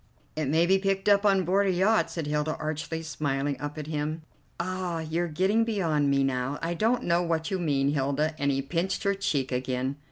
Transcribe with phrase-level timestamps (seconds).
[0.35, 3.85] "It may be picked up on board a yacht," said Hilda archly, smiling up at
[3.85, 4.23] him.
[4.59, 6.57] "Ah, you're getting beyond me now.
[6.63, 9.97] I don't know what you mean, Hilda," and he pinched her cheek again.